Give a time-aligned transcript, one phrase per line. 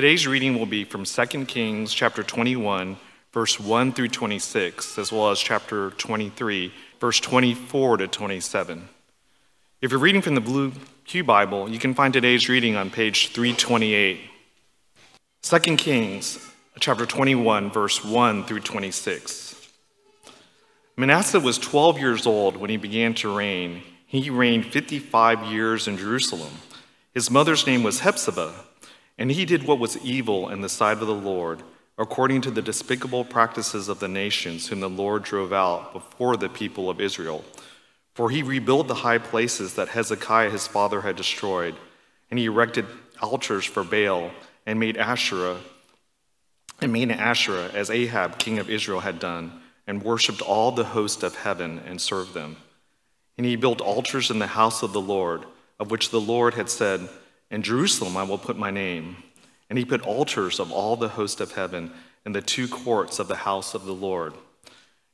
[0.00, 2.96] Today's reading will be from 2 Kings chapter 21,
[3.34, 8.88] verse 1 through 26, as well as chapter 23, verse 24 to 27.
[9.82, 10.72] If you're reading from the Blue
[11.04, 14.20] Pew Bible, you can find today's reading on page 328.
[15.42, 19.68] 2 Kings chapter 21, verse 1 through 26.
[20.96, 23.82] Manasseh was 12 years old when he began to reign.
[24.06, 26.54] He reigned 55 years in Jerusalem.
[27.12, 28.64] His mother's name was Hephzibah
[29.20, 31.62] and he did what was evil in the sight of the Lord,
[31.98, 36.48] according to the despicable practices of the nations whom the Lord drove out before the
[36.48, 37.44] people of Israel.
[38.14, 41.76] For he rebuilt the high places that Hezekiah his father had destroyed,
[42.30, 42.86] and he erected
[43.20, 44.30] altars for Baal
[44.64, 45.58] and made Asherah
[46.80, 50.84] and made an Asherah as Ahab king of Israel had done, and worshipped all the
[50.84, 52.56] host of heaven and served them.
[53.36, 55.44] And he built altars in the house of the Lord,
[55.78, 57.08] of which the Lord had said,
[57.50, 59.16] in Jerusalem I will put my name.
[59.68, 61.92] And he put altars of all the host of heaven
[62.26, 64.34] in the two courts of the house of the Lord.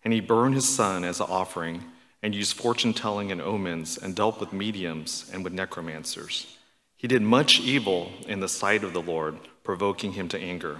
[0.02, 1.84] And he burned his son as an offering,
[2.22, 6.56] and used fortune telling and omens, and dealt with mediums and with necromancers.
[6.96, 10.78] He did much evil in the sight of the Lord, provoking him to anger.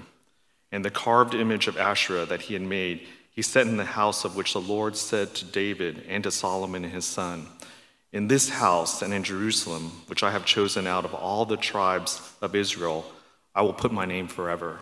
[0.73, 4.25] And the carved image of Asherah that he had made, he set in the house
[4.25, 7.47] of which the Lord said to David and to Solomon his son,
[8.13, 12.33] in this house and in Jerusalem, which I have chosen out of all the tribes
[12.41, 13.05] of Israel,
[13.55, 14.81] I will put my name forever.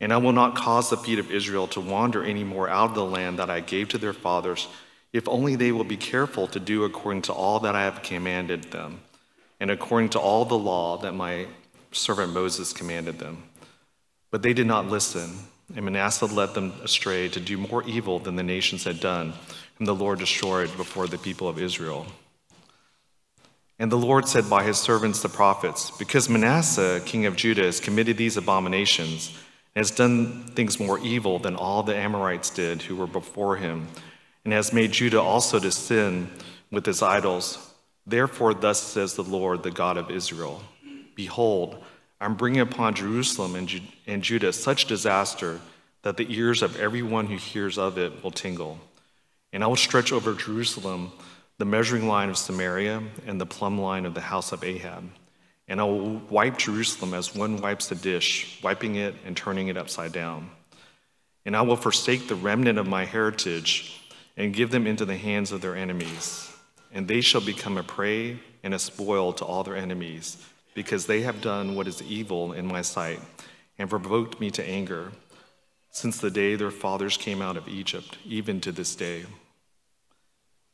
[0.00, 2.94] And I will not cause the feet of Israel to wander any more out of
[2.94, 4.68] the land that I gave to their fathers,
[5.12, 8.64] if only they will be careful to do according to all that I have commanded
[8.64, 9.00] them,
[9.60, 11.46] and according to all the law that my
[11.92, 13.42] servant Moses commanded them.
[14.30, 15.38] But they did not listen,
[15.74, 19.32] and Manasseh led them astray to do more evil than the nations had done
[19.76, 22.06] whom the Lord destroyed before the people of Israel.
[23.78, 27.78] And the Lord said by his servants the prophets, Because Manasseh, king of Judah, has
[27.78, 29.28] committed these abominations,
[29.74, 33.88] and has done things more evil than all the Amorites did who were before him,
[34.44, 36.30] and has made Judah also to sin
[36.70, 37.74] with his idols,
[38.06, 40.62] therefore, thus says the Lord, the God of Israel
[41.14, 41.82] Behold,
[42.20, 45.60] I'm bringing upon Jerusalem and, and Judah such disaster
[46.02, 48.78] that the ears of everyone who hears of it will tingle.
[49.56, 51.12] And I will stretch over Jerusalem
[51.56, 55.10] the measuring line of Samaria and the plumb line of the house of Ahab.
[55.66, 59.78] And I will wipe Jerusalem as one wipes a dish, wiping it and turning it
[59.78, 60.50] upside down.
[61.46, 63.98] And I will forsake the remnant of my heritage
[64.36, 66.52] and give them into the hands of their enemies.
[66.92, 70.36] And they shall become a prey and a spoil to all their enemies,
[70.74, 73.22] because they have done what is evil in my sight
[73.78, 75.12] and provoked me to anger,
[75.92, 79.24] since the day their fathers came out of Egypt, even to this day.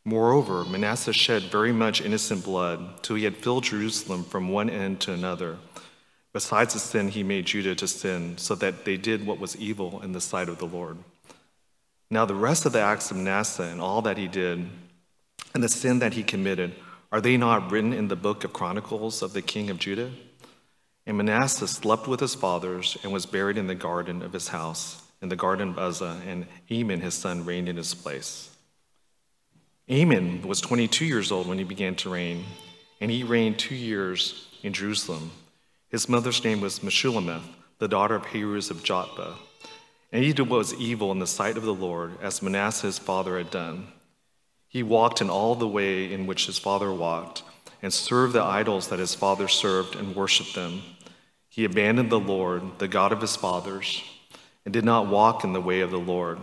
[0.04, 5.00] Moreover, Manasseh shed very much innocent blood till he had filled Jerusalem from one end
[5.02, 5.58] to another.
[6.32, 10.00] Besides the sin, he made Judah to sin, so that they did what was evil
[10.02, 10.98] in the sight of the Lord.
[12.10, 14.68] Now, the rest of the acts of Manasseh and all that he did,
[15.54, 16.74] and the sin that he committed,
[17.12, 20.10] are they not written in the book of Chronicles of the king of Judah?
[21.06, 25.02] And Manasseh slept with his fathers and was buried in the garden of his house,
[25.20, 28.51] in the garden of Uzza, and Amon his son reigned in his place.
[29.90, 32.44] Amon was 22 years old when he began to reign,
[33.00, 35.32] and he reigned two years in Jerusalem.
[35.88, 37.42] His mother's name was Meshullemeth,
[37.78, 39.34] the daughter of Haruz of Jotbah.
[40.12, 42.98] And he did what was evil in the sight of the Lord, as Manasseh his
[42.98, 43.88] father had done.
[44.68, 47.42] He walked in all the way in which his father walked,
[47.82, 50.82] and served the idols that his father served and worshiped them.
[51.48, 54.02] He abandoned the Lord, the God of his fathers,
[54.64, 56.38] and did not walk in the way of the Lord.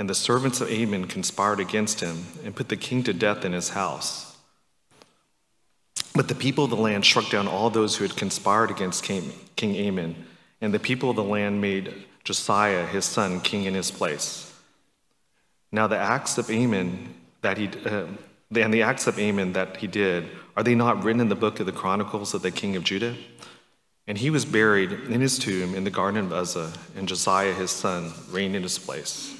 [0.00, 3.52] And the servants of Amon conspired against him and put the king to death in
[3.52, 4.34] his house.
[6.14, 9.30] But the people of the land struck down all those who had conspired against King
[9.62, 10.16] Amon,
[10.62, 11.92] and the people of the land made
[12.24, 14.50] Josiah his son king in his place.
[15.70, 18.06] Now the acts of Amon that he uh,
[18.56, 21.60] and the acts of Amon that he did are they not written in the book
[21.60, 23.16] of the Chronicles of the king of Judah?
[24.06, 27.70] And he was buried in his tomb in the garden of Uzza, and Josiah his
[27.70, 29.36] son reigned in his place.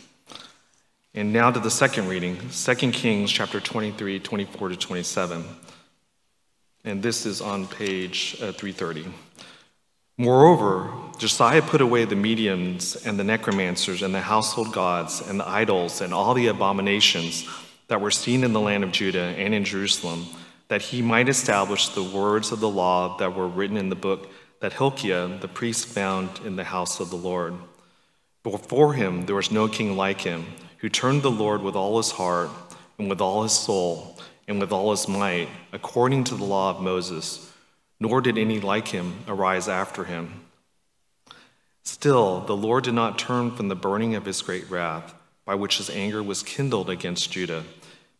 [1.12, 5.44] And now to the second reading, 2 Kings chapter 23, 24 to 27.
[6.84, 9.06] And this is on page uh, 330.
[10.16, 15.48] Moreover, Josiah put away the mediums and the necromancers and the household gods and the
[15.48, 17.48] idols and all the abominations
[17.88, 20.26] that were seen in the land of Judah and in Jerusalem,
[20.68, 24.30] that he might establish the words of the law that were written in the book
[24.60, 27.54] that Hilkiah the priest found in the house of the Lord.
[28.44, 30.46] Before him there was no king like him
[30.80, 32.50] who turned the Lord with all his heart
[32.98, 34.18] and with all his soul
[34.48, 37.52] and with all his might, according to the law of Moses,
[38.00, 40.44] nor did any like him arise after him.
[41.82, 45.78] Still, the Lord did not turn from the burning of his great wrath, by which
[45.78, 47.64] his anger was kindled against Judah,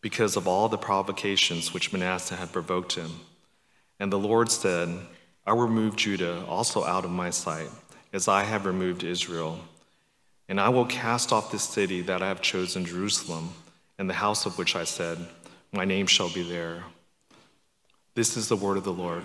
[0.00, 3.10] because of all the provocations which Manasseh had provoked him.
[3.98, 4.98] And the Lord said,
[5.46, 7.68] I will remove Judah also out of my sight,
[8.12, 9.60] as I have removed Israel.
[10.50, 13.50] And I will cast off this city that I have chosen, Jerusalem,
[14.00, 15.16] and the house of which I said,
[15.72, 16.82] My name shall be there.
[18.16, 19.22] This is the word of the Lord.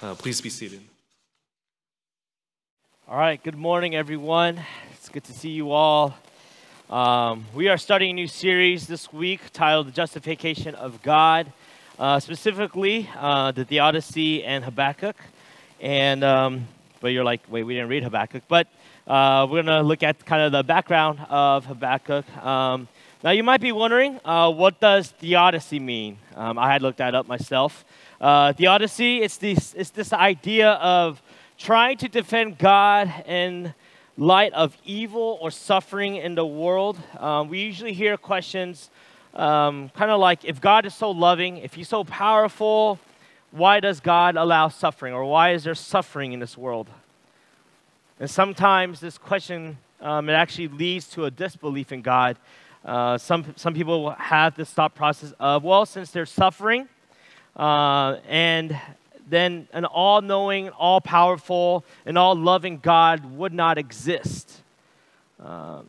[0.00, 0.82] Uh, please be seated.
[3.08, 4.60] All right, good morning, everyone.
[4.92, 6.14] It's good to see you all.
[6.88, 11.52] Um, we are starting a new series this week titled The Justification of God,
[11.98, 15.16] uh, specifically uh, the Theodicy and Habakkuk.
[15.80, 16.68] And, um,
[17.00, 18.44] but you're like, wait, we didn't read Habakkuk.
[18.46, 18.68] But
[19.08, 22.28] uh, we're going to look at kind of the background of Habakkuk.
[22.44, 22.88] Um,
[23.24, 26.18] now, you might be wondering, uh, what does theodicy mean?
[26.36, 27.86] Um, I had looked that up myself.
[28.20, 31.22] Uh, theodicy, it's this, it's this idea of
[31.56, 33.72] trying to defend God in
[34.18, 37.00] light of evil or suffering in the world.
[37.18, 38.90] Um, we usually hear questions
[39.34, 42.98] um, kind of like if God is so loving, if He's so powerful,
[43.52, 46.90] why does God allow suffering or why is there suffering in this world?
[48.20, 52.36] And sometimes this question um, it actually leads to a disbelief in God.
[52.84, 56.88] Uh, some, some people have this thought process of, well, since there's suffering,
[57.56, 58.78] uh, and
[59.28, 64.62] then an all knowing, all powerful, and all loving God would not exist.
[65.44, 65.86] Um,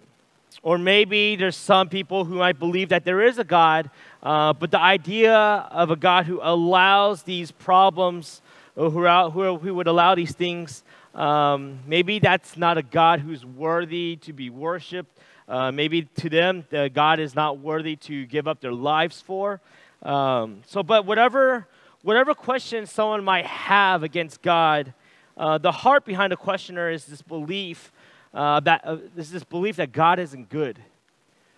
[0.62, 3.90] or maybe there's some people who might believe that there is a God,
[4.22, 8.42] uh, but the idea of a God who allows these problems,
[8.76, 10.84] or who, who, who would allow these things,
[11.20, 15.20] um, maybe that's not a God who's worthy to be worshiped.
[15.50, 19.60] Uh, maybe to them, the God is not worthy to give up their lives for.
[20.02, 21.68] Um, so, but whatever,
[22.04, 24.94] whatever question someone might have against God,
[25.36, 27.92] uh, the heart behind the questioner is this belief
[28.34, 30.80] uh, that uh, this, this belief that God isn't good.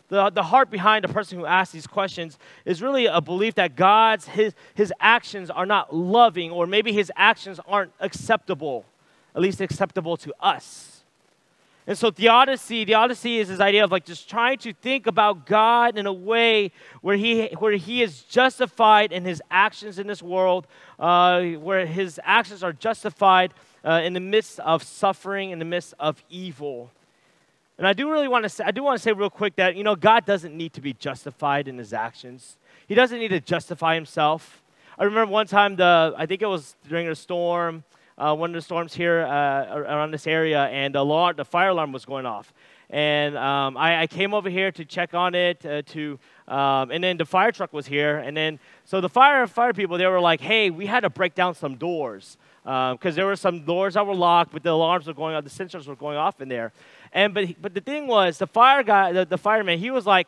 [0.08, 3.76] The, the heart behind the person who asks these questions is really a belief that
[3.76, 8.86] God's his, his actions are not loving, or maybe his actions aren't acceptable,
[9.36, 11.04] at least acceptable to us.
[11.88, 15.98] And so theodicy, theodicy is this idea of like just trying to think about God
[15.98, 20.68] in a way where he, where he is justified in his actions in this world,
[21.00, 25.96] uh, where his actions are justified uh, in the midst of suffering, in the midst
[26.00, 26.92] of evil.
[27.80, 29.76] And I do really want to say, I do want to say real quick that,
[29.76, 32.58] you know, God doesn't need to be justified in his actions.
[32.88, 34.62] He doesn't need to justify himself.
[35.00, 37.84] I remember one time, the, I think it was during a storm,
[38.22, 41.70] uh, one of the storms here uh, around this area, and the, alarm, the fire
[41.70, 42.54] alarm was going off.
[42.90, 46.20] And um, I, I, came over here to check on it, uh, to,
[46.50, 48.18] um, and then the fire truck was here.
[48.18, 51.34] And then, so the fire, fire people, they were like, hey, we had to break
[51.34, 55.08] down some doors because um, there were some doors that were locked, but the alarms
[55.08, 56.74] were going off, the sensors were going off in there.
[57.14, 60.28] And but but the thing was, the fire guy, the, the fireman, he was like,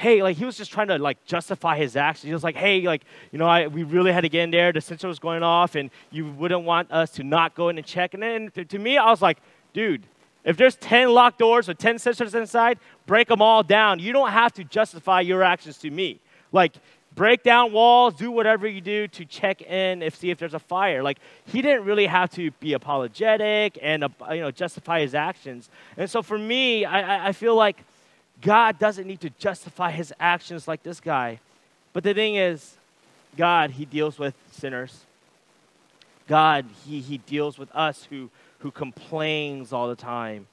[0.00, 2.26] hey, like he was just trying to like justify his actions.
[2.26, 3.02] He was like, hey, like,
[3.32, 4.72] you know, I, we really had to get in there.
[4.72, 7.86] The sensor was going off, and you wouldn't want us to not go in and
[7.86, 8.14] check.
[8.14, 9.38] And then to, to me, I was like,
[9.74, 10.04] dude,
[10.42, 13.98] if there's 10 locked doors or 10 sensors inside, break them all down.
[13.98, 16.18] You don't have to justify your actions to me.
[16.50, 16.72] Like,
[17.14, 20.58] break down walls, do whatever you do to check in if see if there's a
[20.58, 21.02] fire.
[21.02, 25.68] Like he didn't really have to be apologetic and uh, you know justify his actions.
[25.96, 27.84] And so for me, I, I feel like
[28.40, 31.40] God doesn't need to justify his actions like this guy.
[31.92, 32.76] But the thing is,
[33.36, 35.04] God, he deals with sinners.
[36.26, 38.30] God, he, he deals with us who,
[38.60, 40.46] who complains all the time.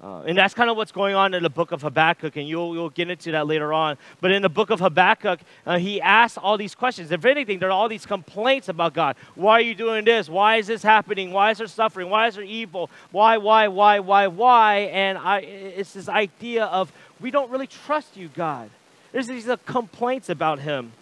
[0.00, 2.72] Uh, and that's kind of what's going on in the book of Habakkuk, and you'll,
[2.72, 3.96] you'll get into that later on.
[4.20, 7.10] But in the book of Habakkuk, uh, he asks all these questions.
[7.10, 9.16] If anything, there are all these complaints about God.
[9.34, 10.28] Why are you doing this?
[10.28, 11.32] Why is this happening?
[11.32, 12.10] Why is there suffering?
[12.10, 12.90] Why is there evil?
[13.10, 14.76] Why, why, why, why, why?
[14.92, 18.70] And I, it's this idea of we don't really trust you, God.
[19.10, 20.92] There's these uh, complaints about him.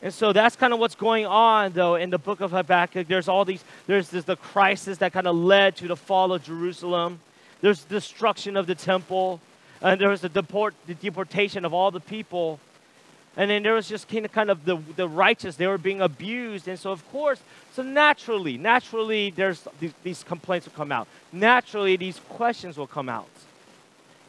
[0.00, 3.08] And so that's kind of what's going on, though, in the book of Habakkuk.
[3.08, 6.44] There's all these, there's this, the crisis that kind of led to the fall of
[6.44, 7.20] Jerusalem.
[7.60, 9.40] There's destruction of the temple.
[9.82, 12.60] And there was the, deport, the deportation of all the people.
[13.36, 16.68] And then there was just kind of, the, the righteous, they were being abused.
[16.68, 17.40] And so, of course,
[17.72, 21.08] so naturally, naturally, there's these, these complaints will come out.
[21.32, 23.28] Naturally, these questions will come out.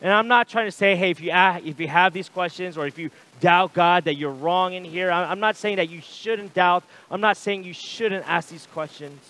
[0.01, 2.88] And I'm not trying to say, hey, if you, if you have these questions or
[2.88, 5.12] if you doubt God, that you're wrong in here.
[5.12, 6.84] I'm not saying that you shouldn't doubt.
[7.10, 9.22] I'm not saying you shouldn't ask these questions.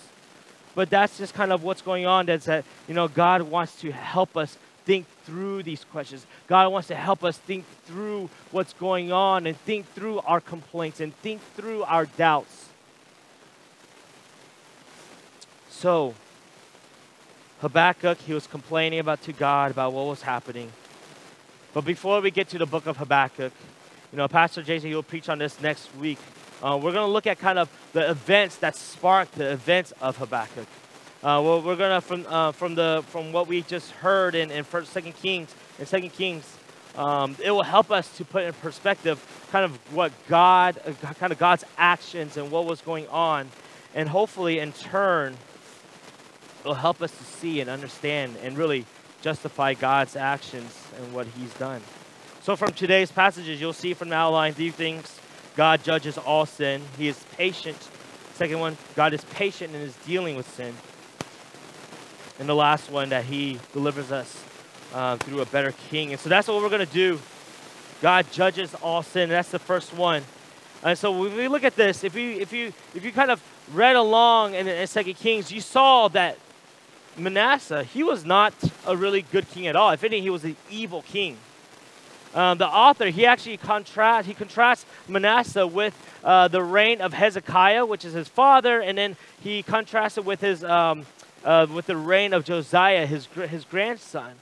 [0.76, 2.28] But that's just kind of what's going on.
[2.28, 6.26] That's that, you know, God wants to help us think through these questions.
[6.48, 11.00] God wants to help us think through what's going on and think through our complaints
[11.00, 12.70] and think through our doubts.
[15.70, 16.14] So,
[17.62, 20.72] Habakkuk, he was complaining about to God about what was happening.
[21.74, 23.54] But before we get to the book of Habakkuk,
[24.12, 26.18] you know, Pastor Jason, he'll preach on this next week.
[26.64, 30.18] Uh, we're going to look at kind of the events that sparked the events of
[30.18, 30.68] Habakkuk.
[31.22, 34.64] Uh, well, we're gonna from uh, from the from what we just heard in, in
[34.64, 36.46] First, Second Kings and Second Kings,
[36.96, 39.20] um, it will help us to put in perspective
[39.52, 43.50] kind of what God, uh, kind of God's actions and what was going on,
[43.94, 45.36] and hopefully in turn,
[46.62, 48.86] it'll help us to see and understand and really
[49.22, 51.82] justify God's actions and what He's done.
[52.42, 55.20] So from today's passages, you'll see from the outline three things:
[55.56, 56.82] God judges all sin.
[56.98, 57.78] He is patient.
[58.34, 60.74] Second one, God is patient in His dealing with sin.
[62.40, 64.44] And the last one, that He delivers us
[64.94, 66.12] uh, through a better King.
[66.12, 67.20] And so that's what we're going to do.
[68.02, 69.28] God judges all sin.
[69.28, 70.24] That's the first one.
[70.84, 73.44] And so when we look at this, if you if you if you kind of
[73.74, 76.38] read along in, in Second Kings, you saw that
[77.18, 78.54] Manasseh he was not
[78.86, 79.92] a really good king at all.
[79.92, 81.38] If anything, he was an evil king.
[82.36, 87.86] Um, the author he actually contrast he contrasts Manasseh with uh, the reign of Hezekiah,
[87.86, 91.06] which is his father, and then he contrasts it with his um,
[91.44, 94.34] uh, with the reign of Josiah, his, his grandson.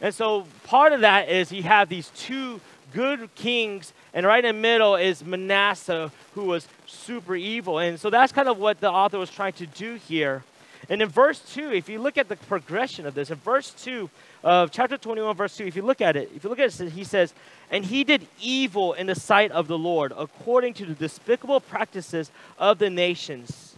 [0.00, 2.60] And so part of that is you have these two
[2.92, 7.78] good kings, and right in the middle is Manasseh, who was super evil.
[7.78, 10.44] And so that's kind of what the author was trying to do here.
[10.92, 14.10] And in verse 2, if you look at the progression of this, in verse 2
[14.44, 16.92] of chapter 21, verse 2, if you look at it, if you look at it,
[16.92, 17.32] he says,
[17.70, 22.30] And he did evil in the sight of the Lord, according to the despicable practices
[22.58, 23.72] of the nations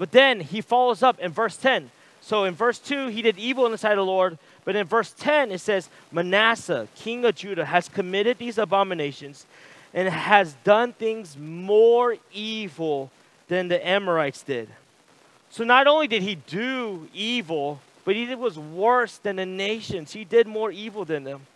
[0.00, 1.90] but then he follows up in verse 10.
[2.22, 4.38] So in verse 2, he did evil in the sight of the Lord.
[4.64, 9.44] But in verse 10, it says, Manasseh, king of Judah, has committed these abominations
[9.92, 13.10] and has done things more evil
[13.48, 14.70] than the Amorites did.
[15.50, 20.12] So not only did he do evil, but he was worse than the nations.
[20.12, 21.46] He did more evil than them.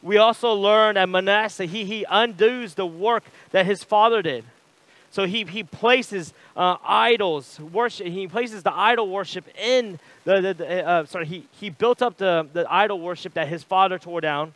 [0.00, 4.44] We also learn that Manasseh, he, he undoes the work that his father did.
[5.10, 10.54] So he, he places uh, idols, worship, he places the idol worship in the, the,
[10.54, 14.20] the uh, sorry, he, he built up the, the idol worship that his father tore
[14.20, 14.54] down,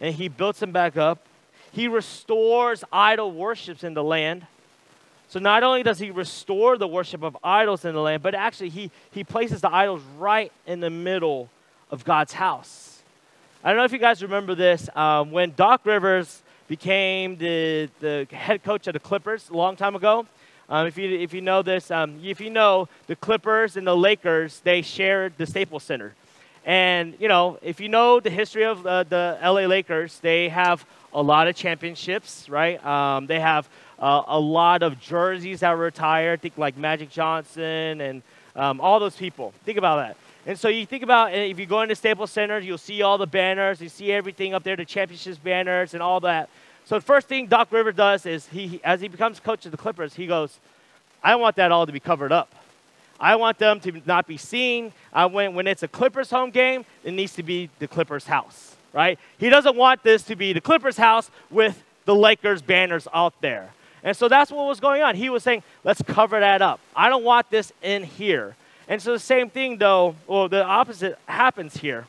[0.00, 1.26] and he builds them back up.
[1.70, 4.46] He restores idol worships in the land.
[5.28, 8.68] So not only does he restore the worship of idols in the land, but actually
[8.68, 11.48] he, he places the idols right in the middle
[11.90, 13.02] of God's house.
[13.62, 14.88] I don't know if you guys remember this.
[14.94, 19.94] Um, when Doc Rivers became the, the head coach of the Clippers a long time
[19.94, 20.26] ago.
[20.68, 23.96] Um, if, you, if you know this, um, if you know the Clippers and the
[23.96, 26.14] Lakers, they shared the Staples Center.
[26.64, 30.86] And, you know, if you know the history of uh, the LA Lakers, they have
[31.12, 32.84] a lot of championships, right?
[32.84, 33.68] Um, they have
[34.04, 36.42] uh, a lot of jerseys that were retired.
[36.42, 38.22] Think like Magic Johnson and
[38.54, 39.54] um, all those people.
[39.64, 40.16] Think about that.
[40.46, 43.26] And so you think about if you go into Staples Center, you'll see all the
[43.26, 46.50] banners, you see everything up there, the championships banners and all that.
[46.84, 49.78] So the first thing Doc River does is he, as he becomes coach of the
[49.78, 50.58] Clippers, he goes,
[51.22, 52.54] I want that all to be covered up.
[53.18, 54.92] I want them to not be seen.
[55.14, 58.76] I want, when it's a Clippers home game, it needs to be the Clippers house,
[58.92, 59.18] right?
[59.38, 63.70] He doesn't want this to be the Clippers house with the Lakers banners out there.
[64.04, 65.16] And so that's what was going on.
[65.16, 66.78] He was saying, let's cover that up.
[66.94, 68.54] I don't want this in here.
[68.86, 72.06] And so the same thing, though, well, the opposite happens here.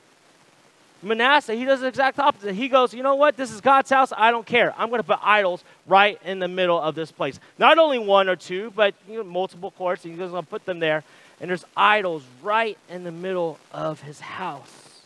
[1.02, 2.54] Manasseh, he does the exact opposite.
[2.54, 3.38] He goes, you know what?
[3.38, 4.12] This is God's house.
[4.16, 4.74] I don't care.
[4.78, 7.40] I'm going to put idols right in the middle of this place.
[7.58, 10.04] Not only one or two, but you know, multiple courts.
[10.04, 11.04] He's going to put them there.
[11.40, 15.02] And there's idols right in the middle of his house.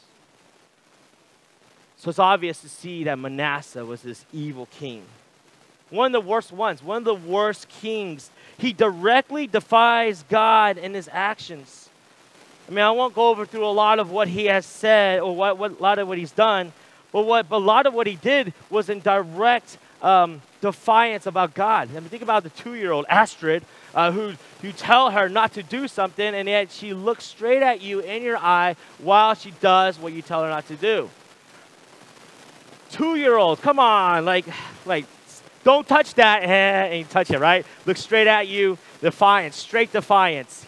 [1.97, 5.03] So it's obvious to see that Manasseh was this evil king.
[5.89, 10.93] One of the worst ones, one of the worst kings he directly defies God in
[10.93, 11.89] his actions.
[12.67, 15.35] I mean, I won't go over through a lot of what he has said or
[15.35, 16.71] what, what a lot of what he's done,
[17.11, 21.53] but what but a lot of what he did was in direct um, defiance about
[21.53, 21.89] God.
[21.89, 23.63] I mean, think about the two-year-old Astrid,
[23.95, 27.81] uh, who you tell her not to do something, and yet she looks straight at
[27.81, 31.09] you in your eye while she does what you tell her not to do.
[32.91, 34.45] Two-year-olds, come on, like,
[34.85, 35.05] like
[35.63, 37.65] don't touch that, and you touch it, right?
[37.85, 40.65] Look straight at you, defiance, straight defiance.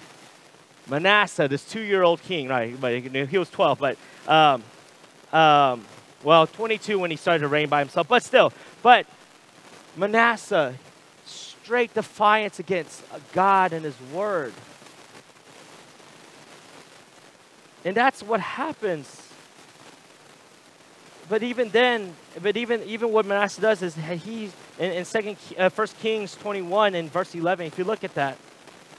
[0.88, 2.80] Manasseh, this two-year-old king, right?
[2.80, 4.64] But he was 12, but um,
[5.32, 5.86] um,
[6.24, 8.52] well, 22 when he started to reign by himself, but still.
[8.82, 9.06] But
[9.96, 10.76] Manasseh,
[11.26, 14.54] straight defiance against God and His Word.
[17.84, 19.31] And that's what happens
[21.32, 25.70] but even then, but even even what Manasseh does is he in, in second uh,
[25.70, 27.68] First Kings 21 in verse 11.
[27.68, 28.38] If you look at that,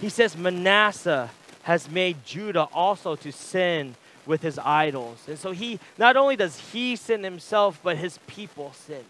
[0.01, 1.29] he says Manasseh
[1.65, 6.59] has made Judah also to sin with his idols, and so he not only does
[6.73, 9.05] he sin himself, but his people sin.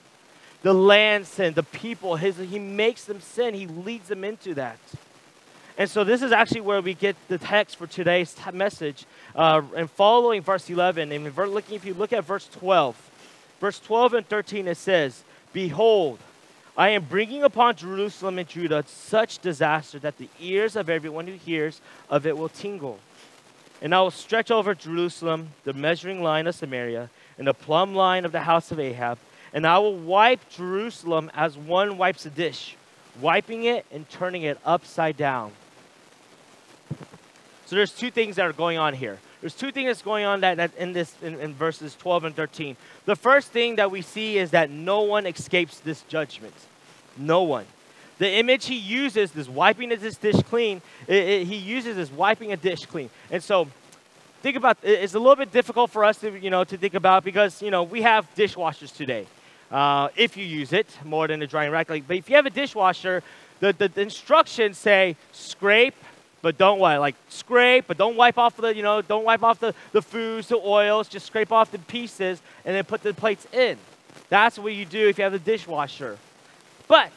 [0.63, 3.55] The land sin, the people, his he makes them sin.
[3.55, 4.81] He leads them into that.
[5.79, 9.07] And so this is actually where we get the text for today's t- message.
[9.35, 13.11] Uh, and following verse 11, and looking, if you look at verse 12,
[13.63, 16.19] verse 12 and 13, it says, Behold,
[16.77, 21.35] I am bringing upon Jerusalem and Judah such disaster that the ears of everyone who
[21.35, 22.99] hears of it will tingle.
[23.81, 28.25] And I will stretch over Jerusalem the measuring line of Samaria and the plumb line
[28.25, 29.17] of the house of Ahab,
[29.53, 32.77] and I will wipe Jerusalem as one wipes a dish,
[33.21, 35.53] wiping it and turning it upside down.
[37.67, 39.21] So there's two things that are going on here.
[39.43, 42.37] There's two things that's going on that, that in this in, in verses 12 and
[42.37, 42.77] 13.
[43.07, 46.55] The first thing that we see is that no one escapes this judgment.
[47.19, 47.67] No one.
[48.19, 52.53] The image he uses, this wiping this dish clean, it, it, he uses this wiping
[52.53, 53.11] a dish clean.
[53.33, 53.67] And so
[54.43, 57.25] think about it's a little bit difficult for us to you know to think about
[57.25, 59.27] because you know we have dishwashers today.
[59.73, 62.45] Uh, if you use it more than a drying rack, like, but if you have
[62.45, 63.23] a dishwasher,
[63.59, 65.95] the, the, the instructions say scrape,
[66.43, 67.01] but don't what?
[67.01, 70.49] Like scrape, but don't wipe off the, you know, don't wipe off the, the foods,
[70.49, 73.79] the oils, just scrape off the pieces and then put the plates in.
[74.29, 76.19] That's what you do if you have the dishwasher.
[76.89, 77.13] But,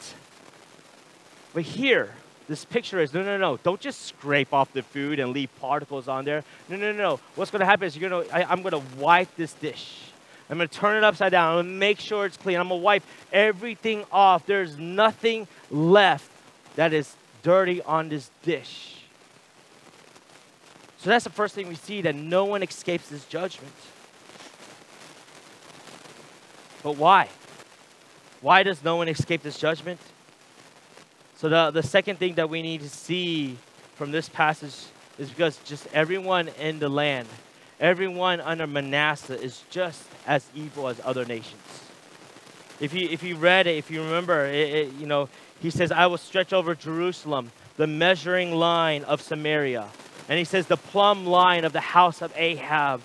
[1.52, 2.14] but here,
[2.48, 3.56] this picture is no, no, no.
[3.58, 6.44] Don't just scrape off the food and leave particles on there.
[6.68, 7.20] No, no, no.
[7.34, 10.02] What's going to happen is you're going to, I, I'm going to wipe this dish.
[10.48, 11.50] I'm going to turn it upside down.
[11.50, 12.60] I'm going to make sure it's clean.
[12.60, 13.02] I'm going to wipe
[13.32, 14.46] everything off.
[14.46, 16.30] There's nothing left
[16.76, 18.95] that is dirty on this dish.
[21.06, 23.72] So that's the first thing we see that no one escapes this judgment.
[26.82, 27.28] But why?
[28.40, 30.00] Why does no one escape this judgment?
[31.36, 33.56] So the, the second thing that we need to see
[33.94, 34.74] from this passage
[35.16, 37.28] is because just everyone in the land,
[37.78, 41.84] everyone under Manasseh is just as evil as other nations.
[42.80, 45.28] If you, if you read it, if you remember, it, it, you know,
[45.62, 49.86] he says, I will stretch over Jerusalem the measuring line of Samaria
[50.28, 53.00] and he says, the plumb line of the house of Ahab.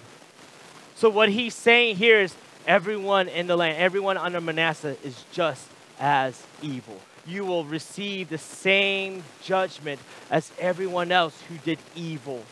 [0.96, 2.36] So, what he's saying here is
[2.68, 5.68] everyone in the land, everyone under Manasseh is just
[6.00, 7.00] as evil.
[7.26, 12.44] You will receive the same judgment as everyone else who did evil.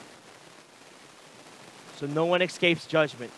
[1.98, 3.32] So, no one escapes judgment.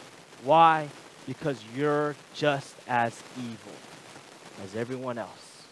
[0.44, 0.90] Why?
[1.26, 3.74] Because you're just as evil
[4.64, 5.64] as everyone else.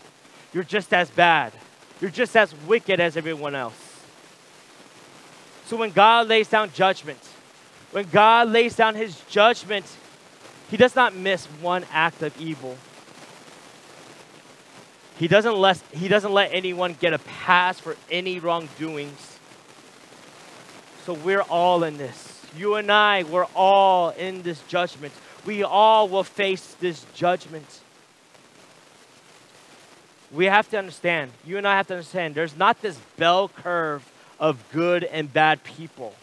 [0.54, 1.54] You're just as bad.
[2.02, 3.89] You're just as wicked as everyone else.
[5.70, 7.20] So when God lays down judgment,
[7.92, 9.86] when God lays down his judgment,
[10.72, 12.76] he does not miss one act of evil.
[15.20, 19.38] He doesn't let, he doesn't let anyone get a pass for any wrongdoings.
[21.06, 22.42] So we're all in this.
[22.58, 25.14] You and I, we're all in this judgment.
[25.46, 27.82] We all will face this judgment.
[30.32, 34.04] We have to understand, you and I have to understand, there's not this bell curve
[34.40, 36.14] of good and bad people.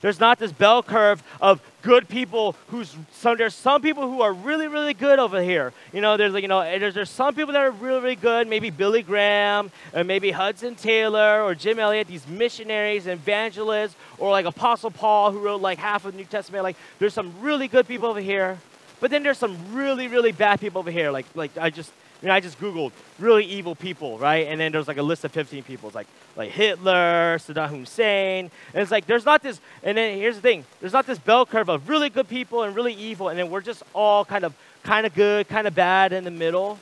[0.00, 4.32] There's not this bell curve of good people who's some there's some people who are
[4.32, 5.74] really really good over here.
[5.92, 8.48] You know, there's like you know there's, there's some people that are really really good.
[8.48, 12.06] Maybe Billy Graham, or maybe Hudson Taylor, or Jim Elliot.
[12.06, 16.24] These missionaries, and evangelists, or like Apostle Paul who wrote like half of the New
[16.24, 16.64] Testament.
[16.64, 18.58] Like there's some really good people over here,
[19.00, 21.10] but then there's some really really bad people over here.
[21.10, 24.46] Like like I just you know, I just Googled really evil people, right?
[24.46, 25.88] And then there's like a list of 15 people.
[25.88, 26.06] It's like,
[26.36, 28.50] like Hitler, Saddam Hussein.
[28.74, 31.46] And it's like, there's not this, and then here's the thing there's not this bell
[31.46, 33.30] curve of really good people and really evil.
[33.30, 36.30] And then we're just all kind of, kind of good, kind of bad in the
[36.30, 36.78] middle.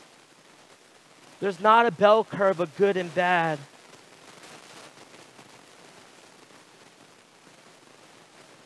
[1.41, 3.61] There's not a bell curve of good and bad.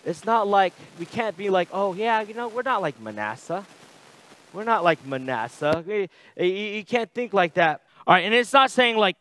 [0.05, 3.65] It's not like, we can't be like, oh, yeah, you know, we're not like Manasseh.
[4.53, 6.09] We're not like Manasseh.
[6.37, 7.83] You can't think like that.
[8.07, 9.17] All right, and it's not saying like,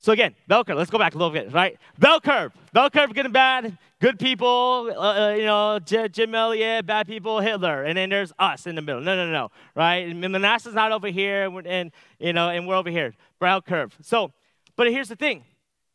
[0.00, 0.76] so again, bell curve.
[0.76, 1.78] Let's go back a little bit, right?
[1.98, 2.52] Bell curve.
[2.74, 3.78] Bell curve, good and bad.
[4.00, 7.84] Good people, uh, uh you know, J- Jim Elliot, bad people, Hitler.
[7.84, 9.00] And then there's us in the middle.
[9.00, 10.06] No, no, no, right?
[10.06, 13.14] And Manasseh's not over here, and, and you know, and we're over here.
[13.40, 13.96] Bell curve.
[14.02, 14.32] So,
[14.76, 15.44] but here's the thing.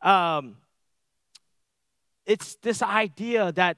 [0.01, 0.55] Um,
[2.25, 3.77] it's this idea that,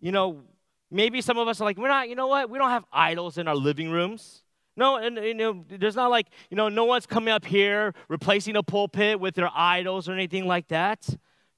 [0.00, 0.42] you know,
[0.90, 2.48] Maybe some of us are like, we're not, you know what?
[2.48, 4.42] We don't have idols in our living rooms.
[4.76, 8.56] No, and you know, there's not like, you know, no one's coming up here replacing
[8.56, 11.08] a pulpit with their idols or anything like that.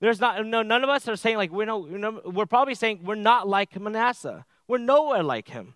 [0.01, 3.14] There's not, no, none of us are saying like, we're, no, we're probably saying we're
[3.16, 4.47] not like Manasseh.
[4.66, 5.75] We're nowhere like him.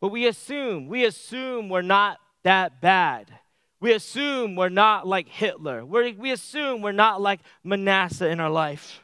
[0.00, 3.32] But we assume, we assume we're not that bad.
[3.80, 5.84] We assume we're not like Hitler.
[5.86, 9.01] We're, we assume we're not like Manasseh in our life.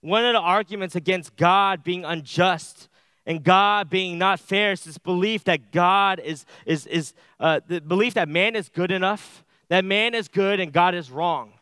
[0.00, 2.88] One of the arguments against God being unjust
[3.26, 7.80] and God being not fair is this belief that God is, is, is uh, the
[7.80, 11.52] belief that man is good enough, that man is good and God is wrong.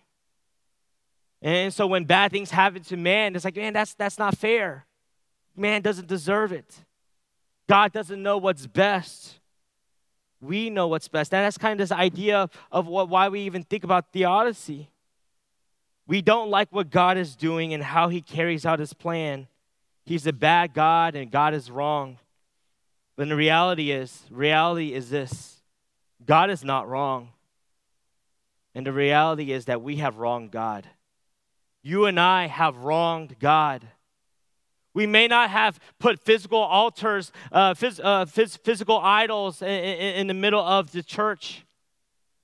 [1.40, 4.87] And so when bad things happen to man, it's like, man, that's, that's not fair.
[5.57, 6.75] Man doesn't deserve it.
[7.66, 9.38] God doesn't know what's best.
[10.40, 11.33] We know what's best.
[11.33, 14.90] And that's kind of this idea of what, why we even think about theodicy.
[16.07, 19.47] We don't like what God is doing and how he carries out his plan.
[20.05, 22.19] He's a bad God and God is wrong.
[23.17, 25.62] But the reality is, reality is this
[26.25, 27.31] God is not wrong.
[28.75, 30.88] And the reality is that we have wronged God.
[31.83, 33.87] You and I have wronged God.
[34.95, 40.14] We may not have put physical altars, uh, phys- uh, phys- physical idols in, in,
[40.14, 41.64] in the middle of the church,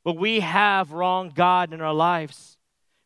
[0.04, 2.58] but we have wronged God in our lives.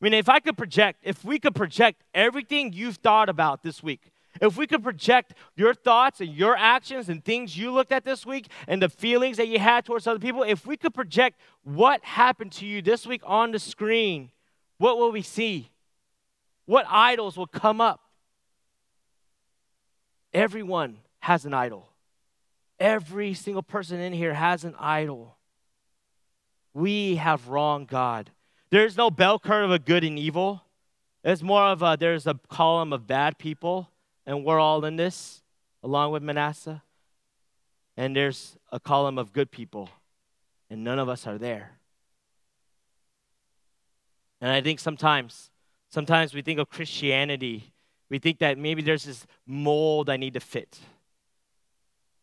[0.05, 3.83] I mean, if I could project, if we could project everything you've thought about this
[3.83, 8.05] week, if we could project your thoughts and your actions and things you looked at
[8.05, 11.41] this week and the feelings that you had towards other people, if we could project
[11.63, 14.31] what happened to you this week on the screen,
[14.77, 15.71] what will we see?
[16.67, 18.03] What idols will come up?
[20.35, 21.89] Everyone has an idol.
[22.79, 25.39] Every single person in here has an idol.
[26.75, 28.31] We have wronged God.
[28.75, 30.65] There's no bell curve of a good and evil.
[31.23, 33.89] It's more of a there's a column of bad people,
[34.27, 35.45] and we're all in this,
[35.81, 36.83] along with Manasseh.
[37.97, 39.91] And there's a column of good people,
[40.69, 41.79] and none of us are there.
[44.41, 45.53] And I think sometimes,
[45.89, 47.75] sometimes we think of Christianity
[48.11, 50.79] we think that maybe there's this mold I need to fit.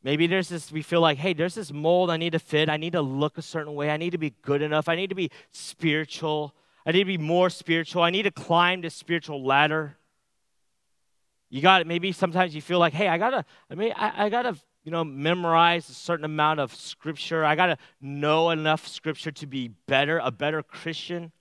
[0.03, 2.69] Maybe there's this, we feel like, hey, there's this mold I need to fit.
[2.69, 3.91] I need to look a certain way.
[3.91, 4.89] I need to be good enough.
[4.89, 6.55] I need to be spiritual.
[6.85, 8.01] I need to be more spiritual.
[8.01, 9.97] I need to climb this spiritual ladder.
[11.49, 11.87] You got it.
[11.87, 15.03] Maybe sometimes you feel like, hey, I gotta, I mean, I, I gotta, you know,
[15.03, 17.45] memorize a certain amount of scripture.
[17.45, 21.31] I gotta know enough scripture to be better, a better Christian.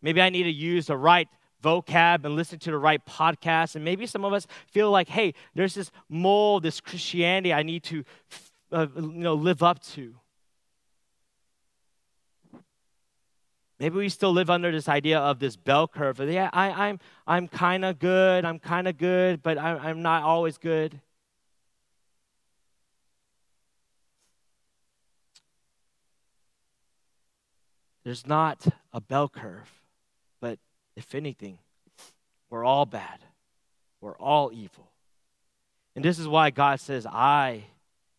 [0.00, 1.28] Maybe I need to use the right
[1.62, 3.76] vocab and listen to the right podcast.
[3.76, 7.82] And maybe some of us feel like, hey, there's this mold, this Christianity I need
[7.84, 8.04] to
[8.72, 10.14] uh, you know, live up to.
[13.78, 16.18] Maybe we still live under this idea of this bell curve.
[16.18, 20.24] Yeah, I, I'm, I'm kind of good, I'm kind of good, but I, I'm not
[20.24, 21.00] always good.
[28.02, 29.77] There's not a bell curve.
[30.98, 31.60] If anything,
[32.50, 33.20] we're all bad.
[34.00, 34.90] We're all evil.
[35.94, 37.66] And this is why God says, I,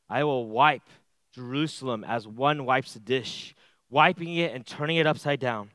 [0.09, 0.87] I will wipe
[1.33, 3.53] Jerusalem as one wipes a dish,
[3.89, 5.71] wiping it and turning it upside down.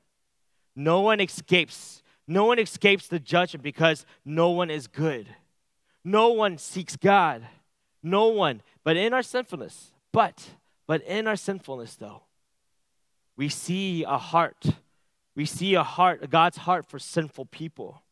[0.75, 2.03] No one escapes.
[2.27, 5.29] No one escapes the judgment because no one is good.
[6.05, 7.47] No one seeks God.
[8.03, 8.63] No one.
[8.83, 10.43] But in our sinfulness, but,
[10.87, 12.23] but in our sinfulness, though,
[13.37, 14.65] we see a heart
[15.37, 18.03] we see a heart, God's heart for sinful people.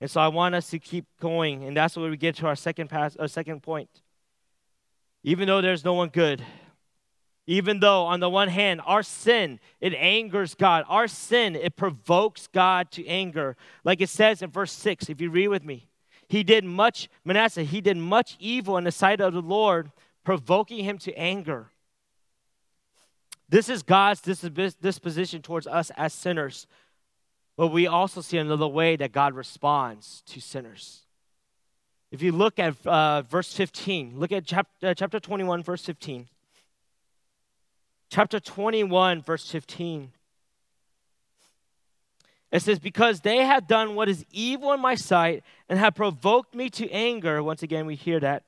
[0.00, 2.56] And so I want us to keep going, and that's where we get to our
[2.56, 3.88] second pass, our second point.
[5.22, 6.44] Even though there's no one good,
[7.46, 12.46] even though on the one hand our sin it angers god our sin it provokes
[12.46, 15.88] god to anger like it says in verse 6 if you read with me
[16.28, 19.90] he did much manasseh he did much evil in the sight of the lord
[20.24, 21.71] provoking him to anger
[23.52, 26.66] this is God's disposition towards us as sinners.
[27.54, 31.02] But we also see another way that God responds to sinners.
[32.10, 36.28] If you look at uh, verse 15, look at chapter, uh, chapter 21, verse 15.
[38.08, 40.12] Chapter 21, verse 15.
[42.52, 46.54] It says, Because they have done what is evil in my sight and have provoked
[46.54, 47.42] me to anger.
[47.42, 48.44] Once again, we hear that.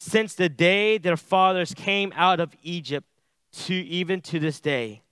[0.00, 3.06] Since the day their fathers came out of Egypt
[3.52, 5.02] to even to this day.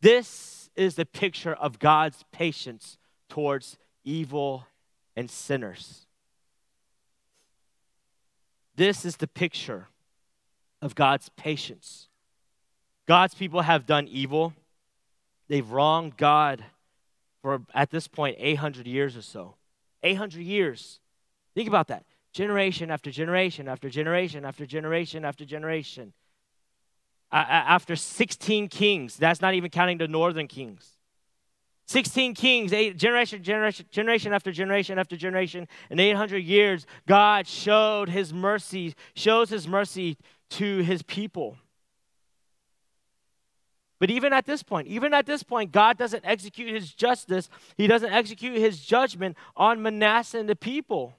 [0.00, 4.66] This is the picture of God's patience towards evil
[5.16, 6.06] and sinners.
[8.76, 9.88] This is the picture
[10.82, 12.08] of God's patience.
[13.06, 14.52] God's people have done evil.
[15.48, 16.64] They've wronged God
[17.40, 19.54] for, at this point, 800 years or so.
[20.02, 21.00] 800 years.
[21.54, 22.04] Think about that.
[22.32, 26.12] Generation after generation after generation after generation after generation
[27.32, 29.16] after 16 kings.
[29.16, 30.96] That's not even counting the northern kings.
[31.88, 38.08] 16 kings, eight, generation, generation, generation after generation after generation, in 800 years, God showed
[38.08, 40.16] his mercy, shows his mercy
[40.50, 41.56] to his people.
[43.98, 47.48] But even at this point, even at this point, God doesn't execute his justice.
[47.76, 51.14] He doesn't execute his judgment on Manasseh and the people.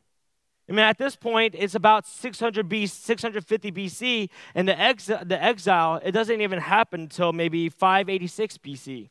[0.70, 5.42] I mean, at this point, it's about 600 BC, 650 BC, and the, exi- the
[5.42, 9.10] exile, it doesn't even happen until maybe 586 BC.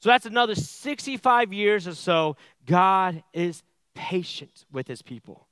[0.00, 2.36] So that's another 65 years or so.
[2.66, 3.62] God is
[3.94, 5.46] patient with his people.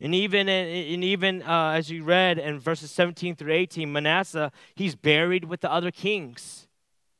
[0.00, 4.94] And even, and even uh, as you read in verses 17 through 18, Manasseh, he's
[4.94, 6.67] buried with the other kings.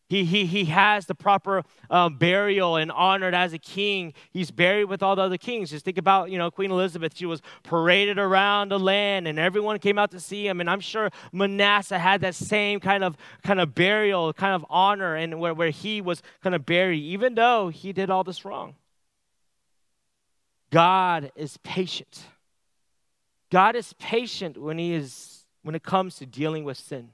[0.08, 4.14] He, he, he has the proper um, burial and honored as a king.
[4.30, 5.68] He's buried with all the other kings.
[5.68, 7.14] Just think about, you know, Queen Elizabeth.
[7.14, 10.60] She was paraded around the land and everyone came out to see him.
[10.60, 15.14] And I'm sure Manasseh had that same kind of, kind of burial, kind of honor,
[15.14, 18.76] and where, where he was kind of buried, even though he did all this wrong.
[20.70, 22.24] God is patient.
[23.50, 27.10] God is patient when, he is, when it comes to dealing with sin.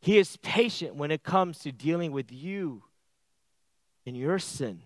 [0.00, 2.84] He is patient when it comes to dealing with you
[4.06, 4.82] and your sin.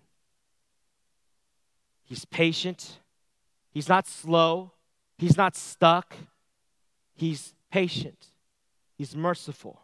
[2.05, 2.98] He's patient.
[3.70, 4.72] He's not slow.
[5.18, 6.16] He's not stuck.
[7.14, 8.27] He's patient.
[8.96, 9.83] He's merciful.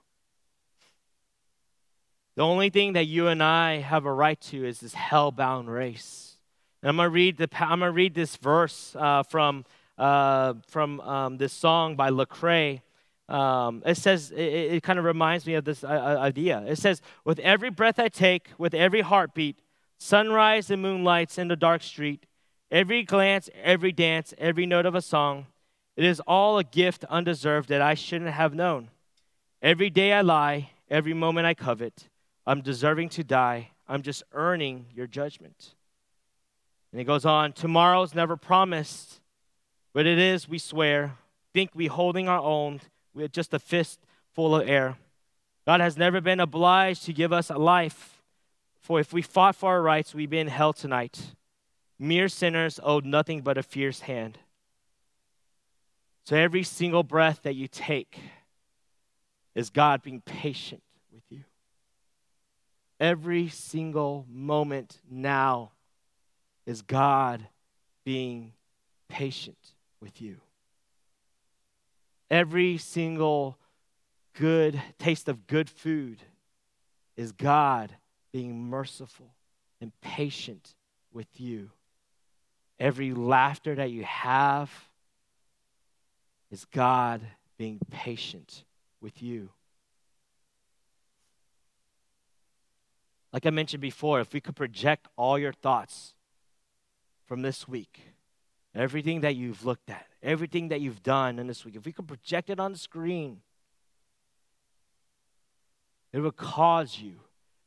[2.34, 6.36] The only thing that you and I have a right to is this hell-bound race.
[6.82, 9.64] And I'm gonna read the I'm gonna read this verse uh, from
[9.96, 12.80] uh, from um, this song by Lecrae.
[13.28, 16.64] Um, it says, it, it, kind of reminds me of this uh, uh, idea.
[16.66, 19.58] It says, With every breath I take, with every heartbeat,
[19.98, 22.24] sunrise and moonlights in the dark street,
[22.70, 25.46] every glance, every dance, every note of a song,
[25.94, 28.88] it is all a gift undeserved that I shouldn't have known.
[29.60, 32.08] Every day I lie, every moment I covet,
[32.46, 33.72] I'm deserving to die.
[33.86, 35.74] I'm just earning your judgment.
[36.92, 39.20] And he goes on, Tomorrow's never promised,
[39.92, 41.16] but it is, we swear.
[41.52, 42.80] Think we holding our own
[43.18, 44.00] with just a fist
[44.32, 44.96] full of air.
[45.66, 48.22] God has never been obliged to give us a life,
[48.80, 51.34] for if we fought for our rights, we'd be in hell tonight.
[51.98, 54.38] Mere sinners owed nothing but a fierce hand.
[56.24, 58.18] So every single breath that you take
[59.54, 61.44] is God being patient with you.
[63.00, 65.72] Every single moment now
[66.66, 67.46] is God
[68.04, 68.52] being
[69.08, 69.58] patient
[70.00, 70.36] with you.
[72.30, 73.58] Every single
[74.34, 76.22] good taste of good food
[77.16, 77.94] is God
[78.32, 79.34] being merciful
[79.80, 80.74] and patient
[81.12, 81.70] with you.
[82.78, 84.70] Every laughter that you have
[86.50, 87.20] is God
[87.56, 88.64] being patient
[89.00, 89.50] with you.
[93.32, 96.14] Like I mentioned before, if we could project all your thoughts
[97.26, 98.00] from this week,
[98.78, 102.06] everything that you've looked at, everything that you've done in this week, if we could
[102.06, 103.40] project it on the screen,
[106.12, 107.16] it would cause you,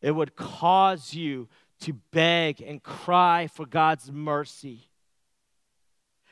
[0.02, 1.48] it would cause you
[1.82, 4.88] to beg and cry for God's mercy.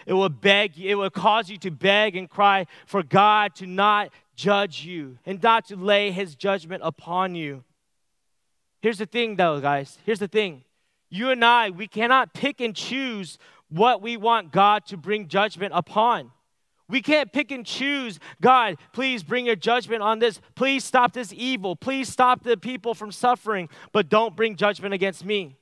[0.05, 4.11] It would beg, it would cause you to beg and cry for God to not
[4.35, 7.63] judge you and not to lay his judgment upon you.
[8.81, 9.97] Here's the thing though, guys.
[10.05, 10.63] Here's the thing.
[11.09, 13.37] You and I, we cannot pick and choose
[13.69, 16.31] what we want God to bring judgment upon.
[16.89, 20.41] We can't pick and choose, God, please bring your judgment on this.
[20.55, 21.75] Please stop this evil.
[21.75, 25.55] Please stop the people from suffering, but don't bring judgment against me.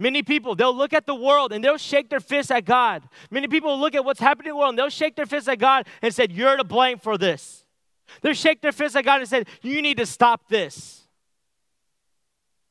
[0.00, 3.02] Many people, they'll look at the world and they'll shake their fists at God.
[3.30, 5.58] Many people look at what's happening in the world and they'll shake their fists at
[5.58, 7.64] God and said, You're to blame for this.
[8.22, 11.06] They'll shake their fists at God and said, You need to stop this.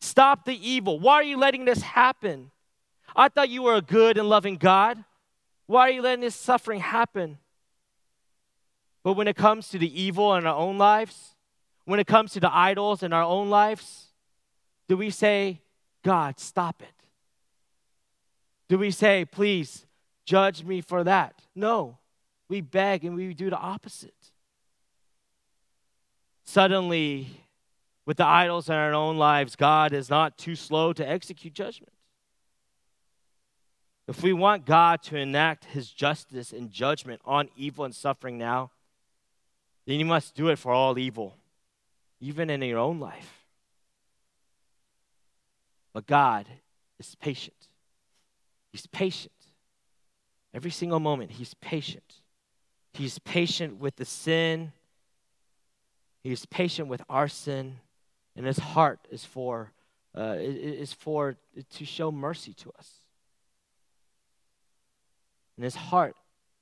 [0.02, 1.00] Stop the evil.
[1.00, 2.52] Why are you letting this happen?
[3.20, 5.04] I thought you were a good and loving God.
[5.66, 7.38] Why are you letting this suffering happen?
[9.04, 11.36] But when it comes to the evil in our own lives,
[11.84, 14.08] when it comes to the idols in our own lives,
[14.88, 15.60] do we say,
[16.02, 17.04] God, stop it?
[18.70, 19.86] Do we say, please
[20.26, 21.42] judge me for that?
[21.54, 21.98] No.
[22.48, 24.32] We beg and we do the opposite.
[26.46, 27.28] Suddenly,
[28.06, 31.92] with the idols in our own lives, God is not too slow to execute judgment.
[34.10, 38.72] If we want God to enact his justice and judgment on evil and suffering now,
[39.86, 41.36] then you must do it for all evil,
[42.20, 43.46] even in your own life.
[45.94, 46.48] But God
[46.98, 47.68] is patient.
[48.72, 49.32] He's patient.
[50.56, 52.16] Every single moment, He's patient.
[52.94, 54.72] He's patient with the sin,
[56.24, 57.78] He's patient with our sin,
[58.36, 59.72] and his heart is for,
[60.18, 61.38] uh, is for
[61.76, 62.99] to show mercy to us.
[65.60, 66.16] And his heart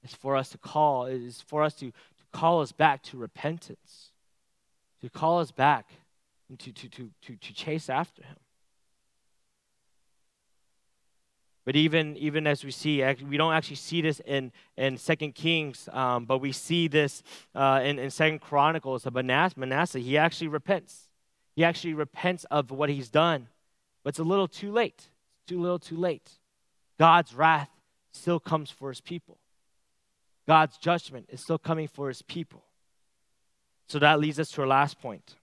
[0.03, 4.09] is for us to call, is for us to, to call us back to repentance,
[5.01, 5.91] to call us back
[6.49, 8.37] and to, to, to, to, to chase after him.
[11.63, 15.87] But even, even as we see, we don't actually see this in, in 2 Kings,
[15.93, 17.21] um, but we see this
[17.53, 19.99] uh, in, in 2 Chronicles of Manasseh, Manasseh.
[19.99, 21.09] He actually repents.
[21.55, 23.47] He actually repents of what he's done.
[24.03, 24.95] But it's a little too late.
[25.37, 26.31] It's too little too late.
[26.97, 27.69] God's wrath
[28.17, 29.37] still comes for his people.
[30.47, 32.63] God's judgment is still coming for his people.
[33.87, 35.35] So that leads us to our last point.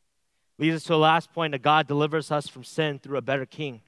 [0.58, 3.46] Leads us to a last point that God delivers us from sin through a better
[3.46, 3.80] king.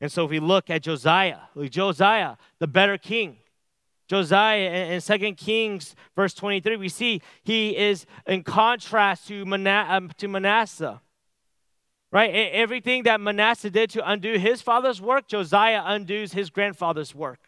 [0.00, 1.38] And so if we look at Josiah,
[1.70, 3.38] Josiah, the better king,
[4.08, 10.28] Josiah in, 2 Kings, verse 23, we see he is in contrast to, um, to
[10.28, 11.00] Manasseh.
[12.12, 12.30] Right?
[12.30, 17.40] Everything that Manasseh did to undo his father's work, Josiah undoes his grandfather's work.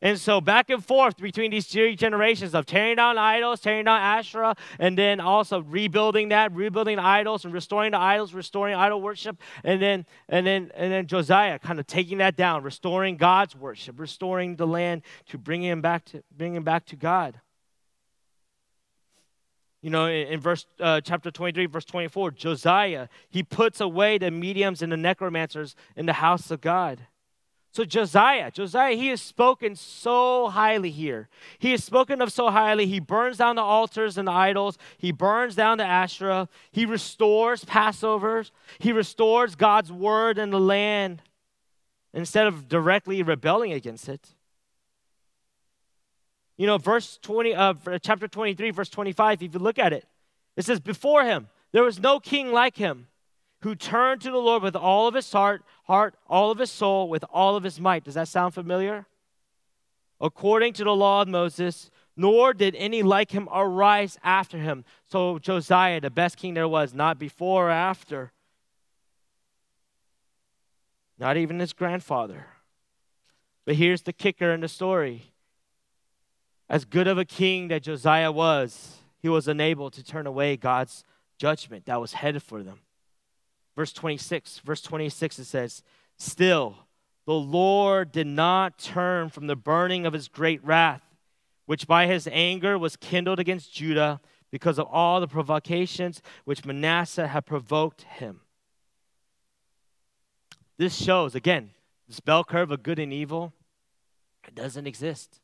[0.00, 4.00] And so back and forth between these three generations of tearing down idols, tearing down
[4.00, 9.40] Asherah, and then also rebuilding that, rebuilding idols and restoring the idols, restoring idol worship,
[9.64, 13.98] and then and then and then Josiah kind of taking that down, restoring God's worship,
[13.98, 17.40] restoring the land to bring him back to bring him back to God.
[19.82, 24.30] You know, in, in verse uh, chapter 23, verse 24, Josiah, he puts away the
[24.30, 27.06] mediums and the necromancers in the house of God.
[27.70, 31.28] So Josiah, Josiah, he is spoken so highly here.
[31.58, 32.86] He is spoken of so highly.
[32.86, 34.78] He burns down the altars and the idols.
[34.96, 36.48] He burns down the Asherah.
[36.72, 38.50] He restores Passovers.
[38.78, 41.22] He restores God's word in the land
[42.14, 44.34] instead of directly rebelling against it.
[46.56, 50.06] You know, verse 20 of uh, chapter 23, verse 25, if you look at it,
[50.56, 53.07] it says, Before him, there was no king like him
[53.60, 57.08] who turned to the Lord with all of his heart, heart, all of his soul,
[57.08, 58.04] with all of his might.
[58.04, 59.06] Does that sound familiar?
[60.20, 64.84] According to the law of Moses, nor did any like him arise after him.
[65.06, 68.32] So Josiah, the best king there was, not before or after.
[71.18, 72.46] Not even his grandfather.
[73.64, 75.32] But here's the kicker in the story
[76.70, 81.02] as good of a king that Josiah was, he was unable to turn away God's
[81.38, 82.80] judgment that was headed for them.
[83.78, 85.84] Verse 26, verse 26, it says,
[86.16, 86.74] Still,
[87.26, 91.04] the Lord did not turn from the burning of his great wrath,
[91.64, 97.28] which by his anger was kindled against Judah because of all the provocations which Manasseh
[97.28, 98.40] had provoked him.
[100.76, 101.70] This shows, again,
[102.08, 103.52] this bell curve of good and evil,
[104.48, 105.40] it doesn't exist.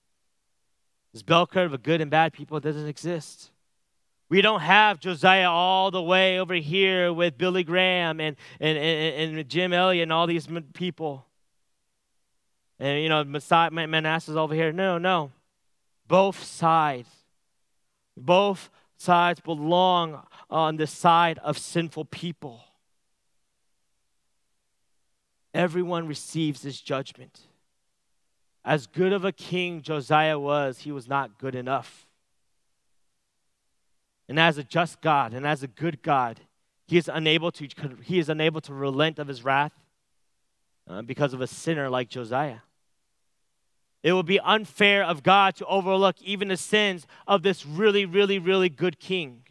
[1.13, 3.53] This bell curve of good and bad people doesn't exist.
[4.35, 9.39] We don't have Josiah all the way over here with Billy Graham and, and, and,
[9.39, 11.25] and Jim Elliot and all these people.
[12.81, 14.73] And, you know, Manasseh's over here.
[14.73, 15.31] No, no.
[16.09, 17.09] Both sides.
[18.17, 22.61] Both sides belong on the side of sinful people.
[25.55, 27.39] Everyone receives this judgment.
[28.65, 32.09] As good of a king Josiah was, he was not good enough.
[34.29, 36.41] And as a just God and as a good God,
[36.87, 37.69] he is unable to,
[38.03, 39.73] he is unable to relent of his wrath
[40.89, 42.59] uh, because of a sinner like Josiah.
[44.03, 48.39] It would be unfair of God to overlook even the sins of this really, really,
[48.39, 49.45] really good king.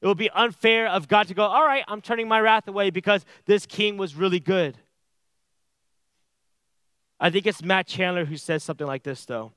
[0.00, 2.90] It would be unfair of God to go, all right, I'm turning my wrath away
[2.90, 4.78] because this king was really good.
[7.20, 9.52] I think it's Matt Chandler who says something like this, though.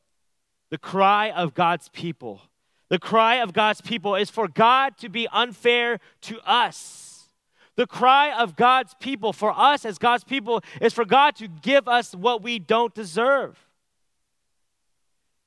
[0.70, 2.42] The cry of God's people,
[2.90, 7.30] the cry of God's people is for God to be unfair to us.
[7.76, 11.88] The cry of God's people, for us as God's people, is for God to give
[11.88, 13.58] us what we don't deserve.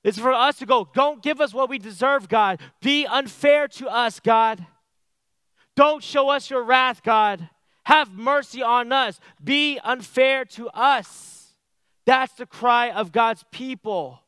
[0.05, 2.61] It's for us to go, don't give us what we deserve, God.
[2.81, 4.65] Be unfair to us, God.
[5.75, 7.49] Don't show us your wrath, God.
[7.85, 9.21] Have mercy on us.
[9.43, 11.55] Be unfair to us.
[12.05, 14.21] That's the cry of God's people.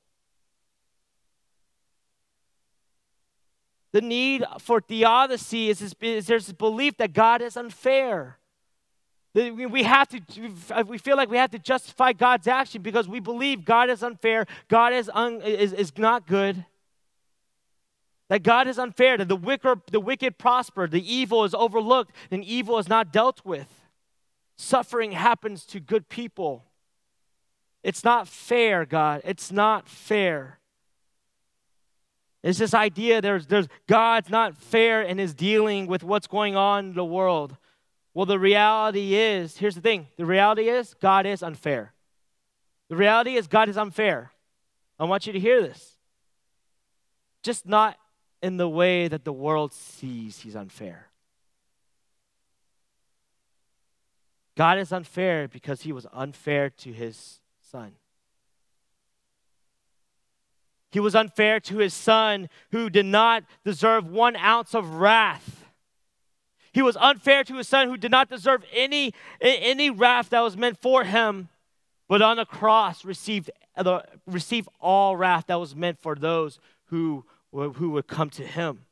[3.93, 8.39] The need for theodicy is, is, is there's a belief that God is unfair.
[9.35, 13.65] We have to, we feel like we have to justify God's action because we believe
[13.65, 16.65] God is unfair, God is, un, is, is not good.
[18.29, 22.45] That God is unfair, that the wicked, the wicked prosper, the evil is overlooked, and
[22.45, 23.69] evil is not dealt with.
[24.57, 26.65] Suffering happens to good people.
[27.83, 29.23] It's not fair, God.
[29.25, 30.60] It's not fair.
[32.43, 36.87] It's this idea there's, there's God's not fair in his dealing with what's going on
[36.87, 37.57] in the world.
[38.15, 41.93] Well, the reality is here's the thing the reality is God is unfair.
[42.89, 44.33] The reality is God is unfair.
[44.99, 45.97] I want you to hear this.
[47.43, 47.97] Just not
[48.43, 51.07] in the way that the world sees he's unfair.
[54.57, 57.93] God is unfair because he was unfair to his son.
[60.91, 65.65] He was unfair to his son who did not deserve one ounce of wrath.
[66.73, 70.57] He was unfair to his son who did not deserve any, any wrath that was
[70.57, 71.49] meant for him,
[72.09, 73.51] but on the cross received,
[74.27, 78.87] received all wrath that was meant for those who, who would come to him.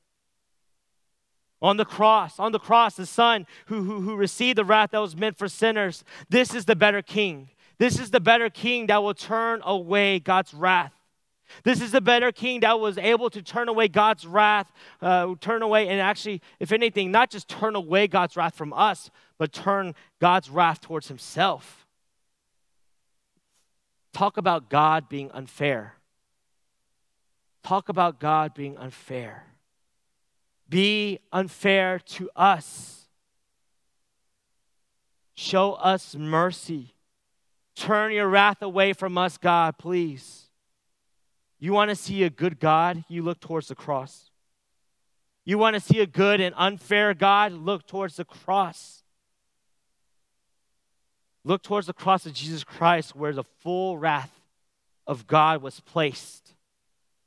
[1.61, 5.01] On the cross, on the cross, the Son who, who, who received the wrath that
[5.01, 6.05] was meant for sinners.
[6.29, 7.51] This is the better King.
[7.79, 10.93] This is the better King that will turn away God's wrath.
[11.65, 14.71] This is the better king that was able to turn away God's wrath,
[15.01, 19.11] uh, turn away, and actually, if anything, not just turn away God's wrath from us,
[19.39, 21.87] but turn God's wrath towards himself.
[24.13, 25.95] Talk about God being unfair.
[27.63, 29.45] Talk about God being unfair.
[30.69, 33.09] Be unfair to us.
[35.35, 36.95] Show us mercy.
[37.77, 40.48] Turn your wrath away from us, God, please.
[41.59, 43.05] You want to see a good God?
[43.09, 44.31] You look towards the cross.
[45.45, 47.53] You want to see a good and unfair God?
[47.53, 49.03] Look towards the cross.
[51.45, 54.41] Look towards the cross of Jesus Christ, where the full wrath
[55.07, 56.53] of God was placed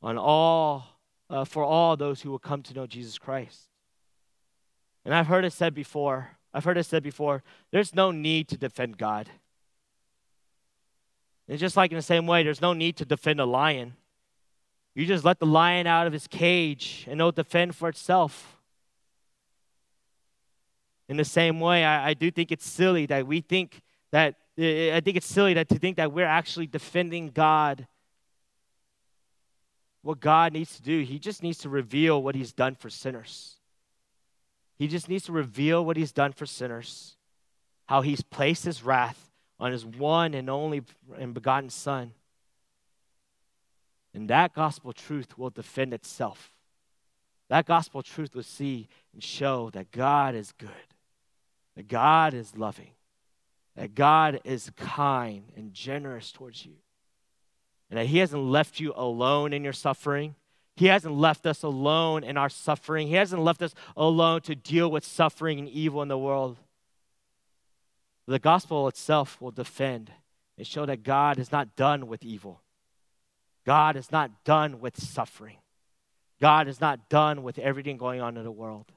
[0.01, 3.69] on all, uh, for all those who will come to know Jesus Christ.
[5.03, 8.57] And I've heard it said before, I've heard it said before, there's no need to
[8.57, 9.29] defend God.
[11.47, 13.93] It's just like in the same way, there's no need to defend a lion.
[14.93, 18.57] You just let the lion out of his cage and it'll defend for itself.
[21.07, 23.81] In the same way, I, I do think it's silly that we think
[24.11, 27.87] that, I think it's silly that to think that we're actually defending God.
[30.03, 33.57] What God needs to do, He just needs to reveal what He's done for sinners.
[34.77, 37.15] He just needs to reveal what He's done for sinners,
[37.87, 40.81] how He's placed His wrath on His one and only
[41.17, 42.13] and begotten Son
[44.13, 46.51] and that gospel truth will defend itself.
[47.49, 50.69] That gospel truth will see and show that God is good,
[51.75, 52.91] that God is loving,
[53.75, 56.73] that God is kind and generous towards you,
[57.89, 60.35] and that He hasn't left you alone in your suffering.
[60.77, 63.07] He hasn't left us alone in our suffering.
[63.07, 66.57] He hasn't left us alone to deal with suffering and evil in the world.
[68.27, 70.11] The gospel itself will defend
[70.57, 72.61] and show that God is not done with evil.
[73.65, 75.57] God is not done with suffering.
[76.39, 78.91] God is not done with everything going on in the world.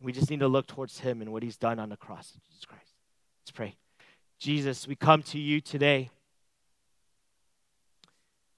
[0.00, 2.64] We just need to look towards Him and what He's done on the cross Jesus
[2.64, 2.92] Christ.
[3.42, 3.74] Let's pray.
[4.38, 6.10] Jesus, we come to you today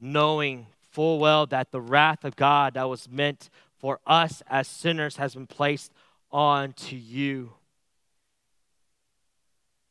[0.00, 5.16] knowing full well that the wrath of God that was meant for us as sinners
[5.16, 5.92] has been placed
[6.30, 7.52] onto you.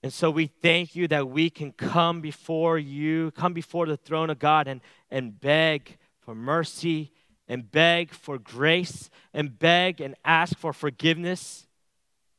[0.04, 4.30] And so we thank you that we can come before you, come before the throne
[4.30, 4.82] of God and,
[5.16, 7.12] and beg for mercy
[7.48, 11.66] and beg for grace and beg and ask for forgiveness.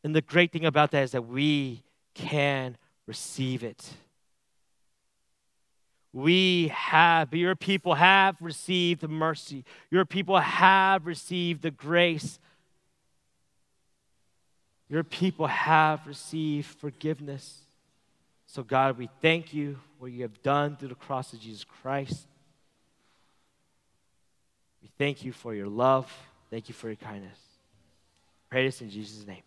[0.04, 1.82] And the great thing about that is that we
[2.14, 3.94] can receive it.
[6.12, 9.64] We have, your people have received the mercy.
[9.90, 12.38] Your people have received the grace
[14.88, 17.60] your people have received forgiveness.
[18.46, 21.64] So, God, we thank you for what you have done through the cross of Jesus
[21.64, 22.28] Christ.
[24.98, 26.10] Thank you for your love.
[26.50, 27.38] Thank you for your kindness.
[28.50, 29.42] Pray this in Jesus' name.